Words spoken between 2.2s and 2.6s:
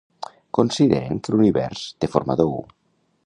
d'ou.